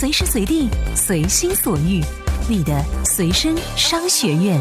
[0.00, 0.66] 随时随地，
[0.96, 2.02] 随心所欲，
[2.48, 4.58] 你的随身商学院。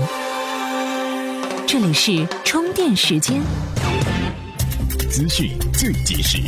[1.66, 3.42] 这里是充电时间，
[5.10, 6.40] 资讯最及时。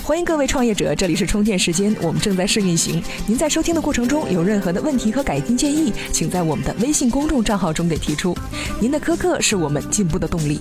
[0.00, 3.02] 欢迎各位创业者，这里是充电时间，我们正在试运行。
[3.26, 8.32] 您在收听的过程中有任何的问题和改进建议，请在我们的微信公众账号中给提出。
[8.80, 10.60] 您的苛刻是我们进步的动力。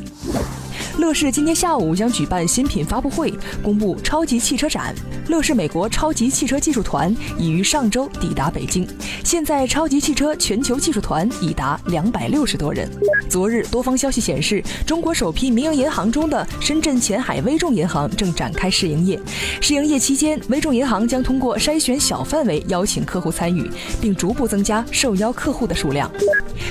[0.97, 4.95] 乐视今天下午将举办新品发布会，公布超级汽车展。
[5.27, 8.87] 乐视美国超级汽车技术团已于上周抵达北京，
[9.23, 12.89] 现在超级汽车全球技术团已达两百六十多人。
[13.27, 19.19] 昨日多方消息显示，中国首批民营银行中的深圳前海微众银行正展开试营业。
[19.59, 26.09] 试营业期间，微众银行将通过筛选小范围邀请客户参与，并逐步增加受邀客户的数量。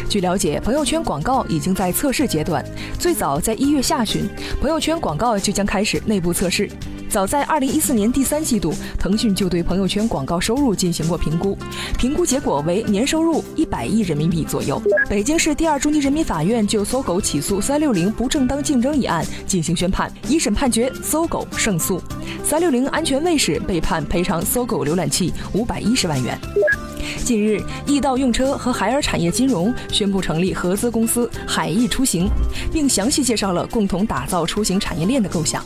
[0.08, 2.64] 据了解，朋友圈广告已经在测试阶段，
[2.98, 4.13] 最早在一月下旬，
[4.60, 6.68] 朋友圈广告就将开始内部测试。
[7.08, 11.56] 早在二零一四年第三季度，腾讯就对朋友圈广告收入进行过评估，
[11.96, 14.82] 评估结果为年收入一百亿人民币左右。
[15.08, 22.02] 北京市第二中级人民法院就搜狗起诉三六零不正当竞争一案进行宣判，一审判决搜狗胜诉，
[22.44, 26.38] 三六零安全卫士被判赔偿搜狗浏览器五百一十万元。
[27.24, 32.28] 近日，易到用车和海尔产业金融宣布成立合资公司海易出行，
[32.70, 35.64] 并详细介绍了共同打造出行产业链的构想。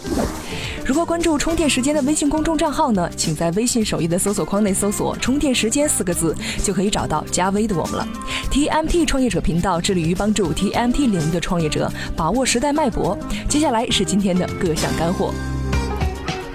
[0.86, 3.10] 如何关注充电时间的微信公众账号呢？
[3.16, 8.08] 请在微信首页的搜索框内搜索“充电时间”四个字，就可以找到加微的我们了。
[8.52, 13.18] TMT 创业者频道致力于帮助 TMT 领域的创业者把握时代脉搏。
[13.48, 15.34] 接下来是今天的各项干货。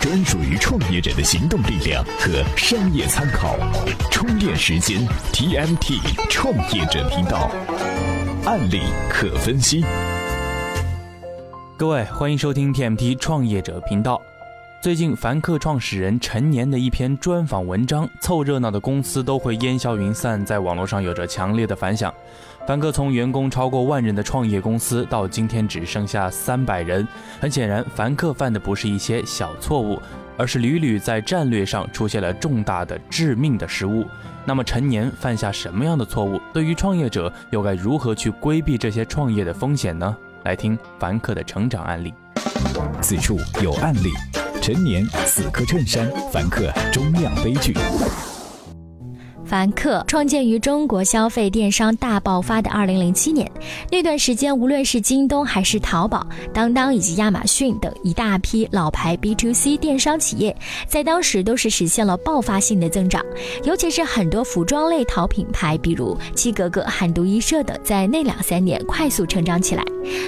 [0.03, 3.55] 专属于创业者的行动力量和商业参考，
[4.11, 4.99] 充电时间
[5.31, 5.97] TMT
[6.29, 7.49] 创业者频道，
[8.43, 9.81] 案例可分析。
[11.77, 14.21] 各位，欢迎收听 TMT 创业者频道。
[14.83, 22.13] 最近，凡客创始人陈年的一篇专访文章，凑热闹的公司都会烟消云散，在网络上有着强烈的反响。
[22.67, 27.07] 凡客从员工超过万人的创业公司，到今天只剩下三百人。
[27.39, 29.97] 很显然，凡客犯的不是一些小错误，
[30.37, 34.05] 而是屡屡在战略上出现了重大的致命的失误。
[34.43, 36.37] 那么，陈年犯下什么样的错误？
[36.53, 40.13] 对于创业者，又该如何去规避这些创业的风险呢？
[40.43, 42.13] 来听凡客的成长案例。
[43.01, 44.11] 此处有案例：
[44.63, 47.73] 陈年死磕衬衫，凡客终酿悲剧。
[49.53, 53.47] 凡客创建于中国消费电商大爆发的二零零七年，
[53.91, 63.23] 那段时间，无论是京东还是淘宝、当当以及亚马逊等一大批老牌 B to C 电商企业，在当时都是实现了爆发性的增长。
[63.63, 69.83] 尤其是很多服装类淘品牌，比如七格格、韩都衣舍等，在那两三年快速成长起来。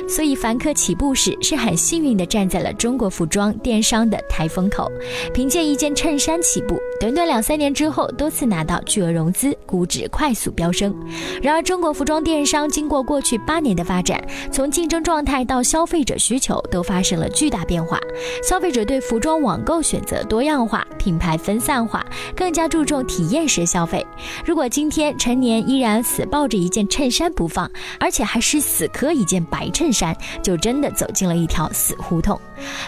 [0.07, 4.89] 所以，凡客起步时是很幸运的，站在了中国服装电商的台风口，
[5.33, 9.14] 凭借一件衬衫起步，短短两三年之后，多次拿到巨额。
[9.15, 10.93] 融资估值快速飙升，
[11.41, 14.21] 然而中国服装电商经过过去八年的发展，
[14.51, 17.97] 从竞争状态到消费者需求都发生了巨大变化。
[18.43, 22.05] 消费者对服装网购选择多样化，品牌分散化，
[22.35, 24.05] 更加注重体验式消费。
[24.45, 32.39] 如果今天陈年依然死抱着一件衬衫不放，而且还是死磕一件白衬衫，就真的走进了一条死胡同。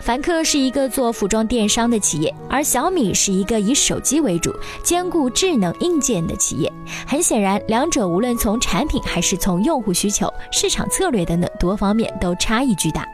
[0.02, 6.07] 凡客是一个做服装电商的企业，而小米是一个以手机为主，兼顾智能硬件。
[6.08, 6.72] 建的企业，
[7.06, 13.06] 很显然，两者无论从产品还是从用户需求、市场策略等等多方面都差异巨大。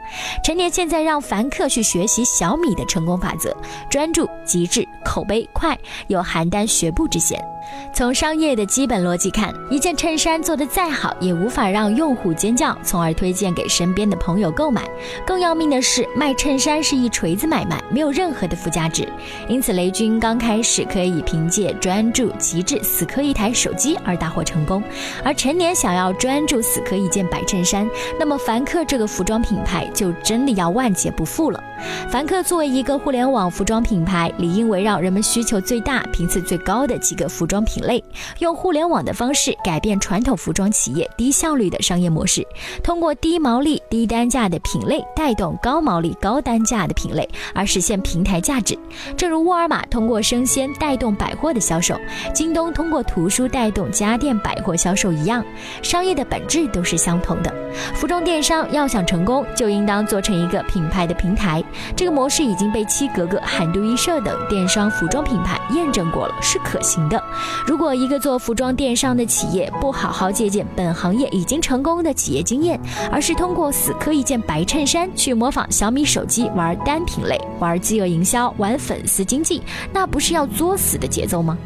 [0.44, 3.52] 陈年现在让凡客去学习小米的成功法则：
[3.90, 7.53] 专注、极致、口碑快，有邯郸学步之嫌。
[7.92, 14.82] 从商业的基本逻辑看，一件衬衫做得再好，也无法让用户尖叫，从而推荐给身边的朋友购买。
[15.24, 19.08] 更要命的是，卖衬衫是一锤子买卖，没有任何的附加值。
[19.48, 24.82] 因此，雷军刚开始可以凭借专注、极致、死磕一台手机而大获成功。
[25.22, 27.88] 而陈年想要专注死磕一件白衬衫，
[28.18, 31.62] 那么凡客这个服装品牌就真的要万劫不复了。
[32.10, 38.02] 凡客作为一个互联网服装品牌，理应围绕人们需求最大、频次最高的几个服装装品类，
[38.40, 42.44] 用互联网的方式改变传统服装企业低效率的商业模式，
[42.82, 48.76] 通过低毛利、低单价的品类带动高毛利、高单价的品类，而实现平台价值。
[49.16, 51.96] 正如沃尔玛通过生鲜带动百货的销售，
[52.34, 55.44] 京东通过图书带动家电百货销售一样，
[55.80, 57.54] 商业的本质都是相同的。
[57.94, 61.62] 服装电商要想成功，就应当做成一个品牌的平台。
[61.94, 67.22] 这个模式已经被七格格、韩都衣舍等电商服装品牌验证过了，是可行的。
[67.66, 72.78] 如果一个做服装电商的企业不好好借鉴本行业已经成功的企业经验，
[73.10, 79.62] 而是通过死磕一件白衬衫去模仿小米手机玩单品类、玩饥饿营销、玩粉丝经济，
[79.92, 81.56] 那不是要作死的节奏吗？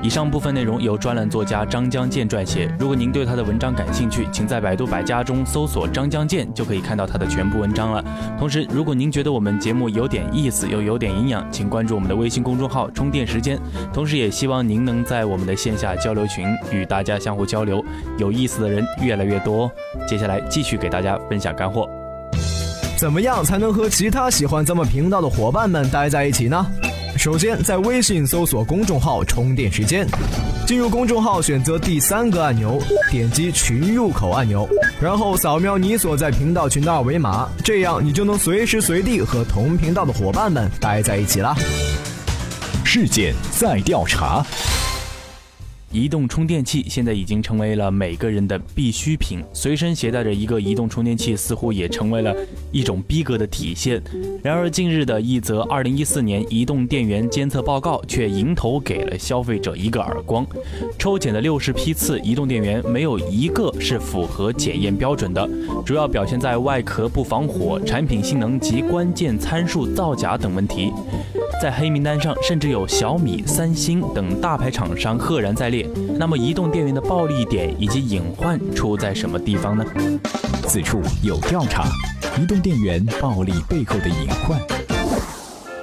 [0.00, 2.72] 以上部分内容由专栏作家张江健撰写。
[2.78, 8.04] 如果您对他的文章感兴趣，请在百度百家中搜索张江健，就可以看到他的全部文章了。
[8.38, 13.58] 同时，如果您觉得我们节目有点意思又有点营养，请关注我们的微信公众号“充电时间”。
[13.92, 17.84] 同时，也希望您能在我们的线下交流群与大家相互交流，
[18.18, 19.68] 有意思的人越来越多。
[20.06, 21.88] 接下来继续给大家分享干货。
[22.96, 26.66] 怎么样才能和其他喜欢咱们频道的伙伴们待在一起呢？
[27.18, 30.06] 首先，在微信搜索公众号“充电时间”，
[30.68, 32.80] 进入公众号，选择第三个按钮，
[33.10, 34.68] 点击群入口按钮，
[35.00, 41.56] 然后扫描你所在频道群的二维码，这样你就能随时随地和同频道的伙伴们待在一起啦。
[42.84, 44.46] 事件在调查。
[45.90, 52.36] 移动充电器现在已经成为了每个人的必需品，随身携带着一个移动充电器，似乎也成为了
[52.70, 54.02] 一种逼格的体现。
[54.42, 60.46] 然而，近日的一则2014年移动电源监测报告却迎头给了消费者一个耳光：
[60.98, 65.48] 抽检的60批次移动电源，没有一个是符合检验标准的，
[65.86, 70.92] 主要表现在外壳不防火、产品性能及关键参数造假等问题。
[71.60, 75.88] 在黑名单上，甚至有小米、三星等大牌厂商赫然在列。
[76.18, 79.84] 那么，移动电源的暴利点以及隐患出在什么地方呢？
[80.66, 81.84] 此处有调查，
[82.40, 84.60] 移动电源暴利背后的隐患。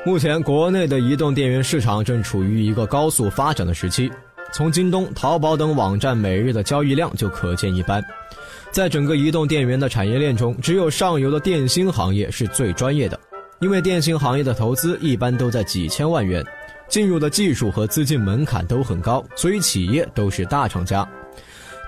[0.06, 4.12] 目前，国内的移动电源市场正处于一个高速发展的时期。
[4.54, 8.02] 从京东、淘宝等网站每日的交易量就可见一斑。
[8.72, 13.20] 在整个移动电源的产业链中，只有上游的电芯行业是最专业的，
[13.60, 16.46] 因为电信行业的投资一般都在几千万元。
[16.88, 21.08] 进入的技术和资金门槛都很高，所以企业都是大厂家。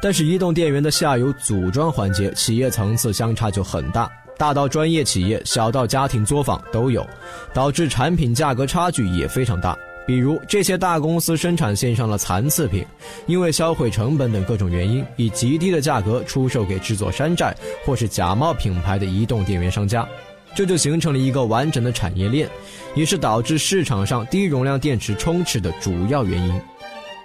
[0.02, 7.06] 但是移动电源的下游组装环节，企业层次相差就很大，大到专业企业，小到家庭作坊都有，
[7.54, 9.78] 导致产品价格差距也非常大。
[10.08, 12.84] 比如这些大公司生产线上的残次品，
[13.28, 17.56] 因为销毁成本等各种原因，以极低的价格出售给制作山寨
[17.86, 20.08] 或是假冒品牌的移动电源商家。
[20.58, 22.50] 这就形成了一个完整的产业链，
[22.96, 26.62] 也是导致市场上低容量电池充斥的主要原因。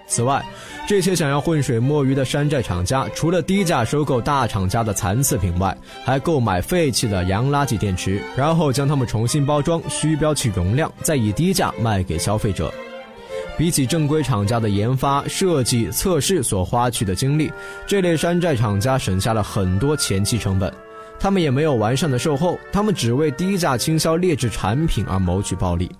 [0.06, 0.44] 此外，
[0.86, 5.74] 这些想要浑水摸鱼的山寨厂家，除了低价收购大厂家的残次品外，
[6.04, 12.70] 还购买废弃的洋垃圾电池，然后将它们重新包装、虚标其容量，再以低价卖给消费者。
[13.56, 17.50] 比起正规厂家的研发、设计、测试所花去的精力，
[17.86, 20.70] 这类山寨厂家省下了很多前期成本。
[21.18, 25.90] 他们也没有完善的售后，他们只为低价倾销劣质产品而谋取暴利。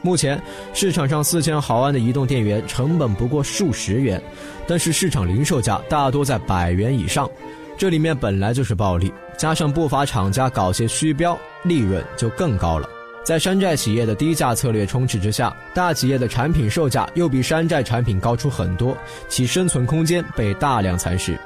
[0.00, 0.42] 目前
[0.74, 4.20] 市场上四千毫安的移动电源成本不过数十元，
[4.66, 7.30] 但是市场零售价大多在百元以上，
[7.78, 12.88] 这里面本来就是暴利，加上不乏厂家搞些虚标，利润就更高了。
[13.22, 18.96] 在山寨企业的低价策略充斥之下，大企业的产品售价又比山寨产品高出很多，
[19.28, 21.38] 其生存空间被大量蚕食。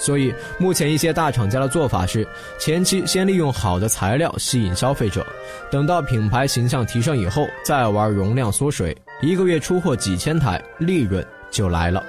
[0.00, 2.26] 所以，目前一些大厂家的做法是，
[2.58, 5.24] 前期先利用好的材料吸引消费者，
[5.70, 12.02] 等到品牌形象提升以后，再玩容量缩水，一个月出货几千台，利润就来了。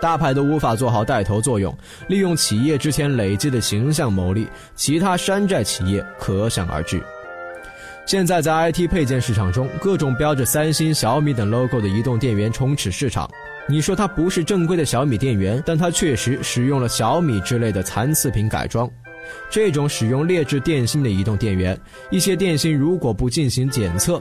[0.00, 1.76] 大牌都无法做好带头作用，
[2.08, 7.02] 利用企业之前累积的形象牟利，其他山寨企业可想而知。
[8.06, 13.30] 现在在 IT 配件市场中，各种标着三星、小米等 logo 的移动电源充斥市场。
[13.68, 18.90] 你说它不是正规的小米电源，但它确实使用了小米之类的残次品改装。
[19.48, 21.78] 这种使用劣质电芯的移动电源，
[22.10, 24.20] 一些电芯如果不进行检测，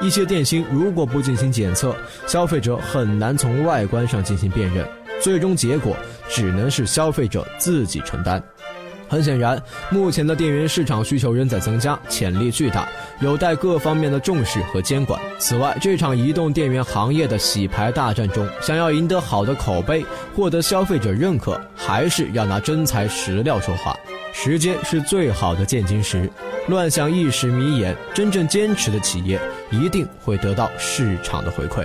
[0.00, 1.94] 一些电芯如果不进行检测，
[2.26, 4.88] 消费者很难从外观上进行辨认，
[5.20, 5.94] 最终结果
[6.30, 8.42] 只能是消费者自己承担。
[9.08, 9.60] 很显然，
[9.90, 12.86] 目前的电源市场需求仍在增加，潜力巨大，
[13.20, 15.20] 有待各方面的重视和监管。
[15.38, 20.04] 此外，这场移动电源行业的洗牌大战中，想要赢得好的口碑，
[20.36, 23.96] 获得消费者认可，还是要拿真材实料说话。
[24.32, 26.30] 时间是最好的鉴金石，
[26.68, 31.84] 乱象一时迷眼，真正坚持的企业一定会得到市场的回馈。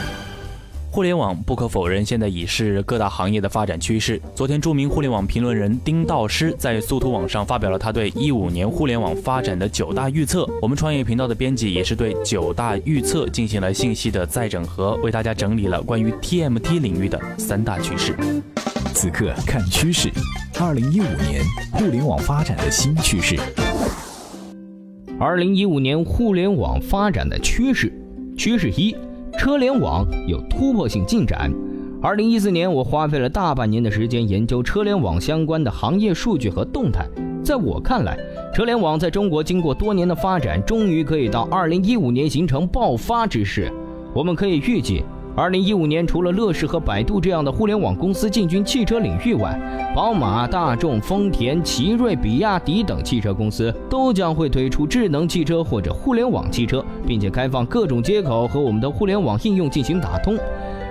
[0.93, 4.21] 互联网不可否认，现在已是各大行业的发展趋势。
[4.35, 10.45] 昨天，著名互联网评论人丁道师在速图网上发表了他对一五年互联网发展的九大预测。
[10.61, 18.13] 我们创业频道的编辑也是对九大预测进行了信息的再整合，为大家整理了关于 TMT 领域的三大趋势。
[18.93, 20.09] 此刻看趋势，
[20.59, 23.39] 二零一五年互联网发展的新趋势。
[25.17, 27.89] 二零一五年互联网发展的趋势。
[28.37, 28.95] 趋势一：
[29.41, 31.51] 车联网有突破性进展。
[31.99, 37.09] 二零一四年，我花费了大半年的时间研究车联网相关的行业数据和动态。
[37.43, 38.15] 在我看来，
[38.53, 43.73] 车联网在中国经过多年的发展，终于可以到二零一五年形成爆发之势。
[44.13, 45.03] 我们可以预计。
[45.33, 49.57] 二零一五年，除了乐视和百度这样的互联网公司进军汽车领域外，
[49.95, 60.37] 宝马、大众、丰田、奇瑞、比亚迪等汽车公司都将会推出智能汽车或者互联网汽车，并且开放各种接口和我们的互联网应用进行打通。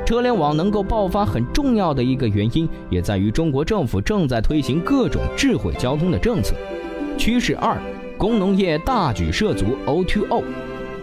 [0.06, 6.56] 车联网能够爆发很重要的一个原因，也在于中国政府正在推行各种智慧交通的政策。
[7.18, 7.76] 趋势二，
[8.16, 10.42] 工农业大举涉足 O2O。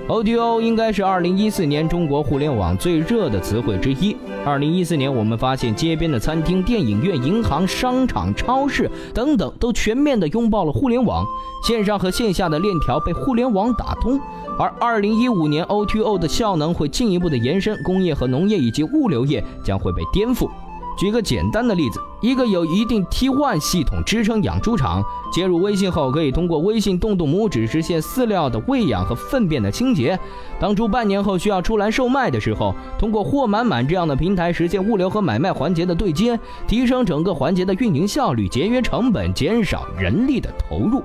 [0.08, 4.16] O2O 应该是2014年中国互联网最热的词汇之一。
[4.46, 11.26] 2014年，我们发现街边的餐厅、电影院、银行、商场、超市等等都全面的拥抱了互联网，
[11.62, 14.18] 线上和线下的链条被互联网打通。
[14.58, 20.50] 而2015年，O2O 的效能会进一步的延伸，工业和农业以及物流业将会被颠覆。
[20.98, 30.20] 举个简单的例子，一个有一定 T1 系统支撑养猪场，接入微信后，可以通过微信动动拇指实现饲料的喂养和粪便的清洁。
[30.60, 41.04] 当猪半年后需要出栏售卖的时候，通过货满满这样的平台实现物流和买卖环节的对接，提升整个环节的运营效率，节约成本，减少人力的投入。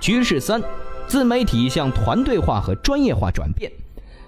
[0.00, 0.60] 趋势三，
[1.06, 3.70] 自媒体向团队化和专业化转变。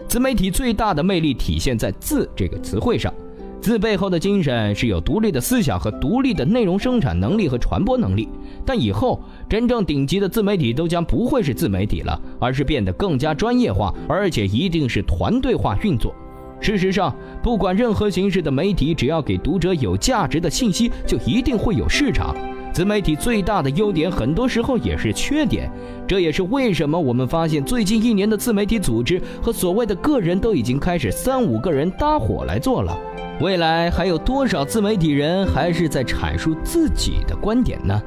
[0.07, 3.13] 自媒体最大的魅力体现在“自”这个词汇上。
[3.65, 8.29] 字背后的精神是有独立的思想和独立的内容生产能力和传播能力，
[8.63, 9.19] 但以后
[9.49, 16.15] 真正顶级的自媒体都将不会是自媒体了，而是变得更加专业化，而且一定是团队化运作。
[16.61, 22.37] 事实上，不管任何形式的媒体，只要给读者有价值的信息，就一定会有市场。
[22.71, 25.71] 自媒体最大的优点，很多时候也是缺点，
[26.07, 32.95] 这也是为什么我们发现最近一年的自媒体组织和所谓的个人都已经开始三五个人搭伙来做了。
[33.41, 38.01] 未来还有多少自媒体人还是在阐述自己的观点呢？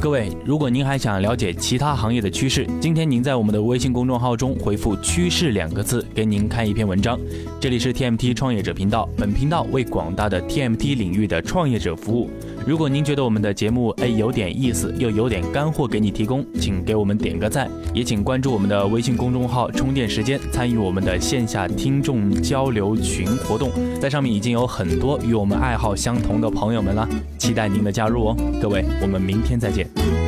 [0.00, 7.18] 各位，如果您还想了解其他行业的趋势，今天您在我们的微信公众号中回复“趋势”两个字，给您看一篇文章。
[7.60, 12.30] 这里是 TMT 创业者频道，本频道为广大的 TMT 领域的创业者服务。
[12.64, 28.36] 如果您觉得我们的节目哎有点意思，又有点干货给你提供，请给我们点个赞，也请关注我们的微信公众号“充电时间”，参与我们的线下听众交流群活动，在上面已经有很多与我们爱好相同的朋友们了，期待您的加入哦！
[28.62, 30.27] 各位，我们明天再见。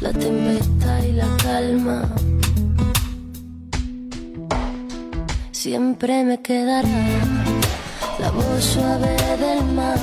[0.00, 2.02] la tempestad y la calma.
[5.52, 6.88] Siempre me quedará
[8.18, 9.98] la voz suave del mar,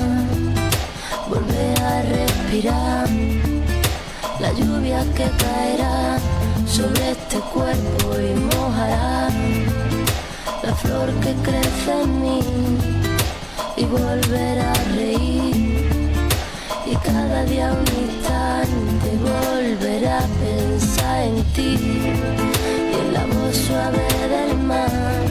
[1.28, 3.08] volver a respirar,
[4.40, 6.18] la lluvia que caerá
[6.66, 9.28] sobre este cuerpo y mojará
[10.62, 12.40] la flor que crece en mí
[13.76, 15.63] y volver a reír
[16.94, 21.72] y cada día un instante volver a pensar en ti.
[22.90, 25.22] Y en la voz suave del mar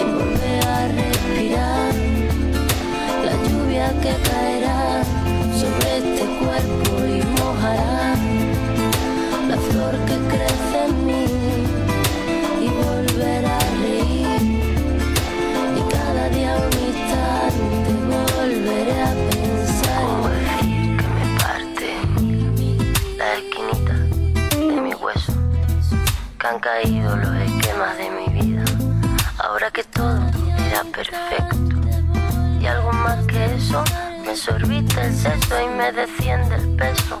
[0.00, 1.92] y volver a respirar.
[3.26, 4.65] La lluvia que caerá
[36.76, 37.20] peso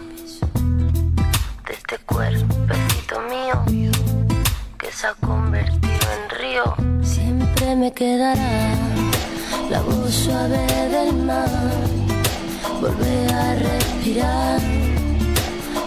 [1.66, 3.90] de este cuerpecito mío
[4.78, 6.64] que se ha convertido en río.
[7.02, 8.74] Siempre me quedará
[9.70, 11.48] la voz suave del mar,
[12.80, 14.60] volver a respirar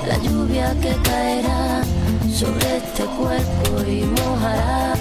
[0.07, 1.83] la lluvia que caerá
[2.31, 4.95] sobre este cuerpo y mojará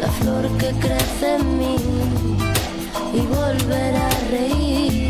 [0.00, 1.76] la flor que crece en mí
[3.14, 5.09] y volver a reír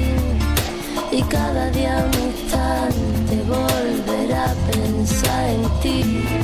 [1.13, 6.40] y cada día un instante volver a pensar en ti